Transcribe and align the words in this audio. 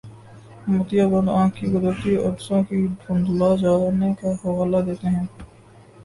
موتیابند 0.67 1.29
آنکھ 1.31 1.55
کے 1.57 1.67
قدرتی 1.67 2.15
عدسہ 2.19 2.61
کے 2.69 2.77
دھندلا 3.01 3.49
جانے 3.55 4.09
کا 4.21 4.31
حوالہ 4.43 4.81
دیتے 4.85 5.07
ہیں 5.09 5.25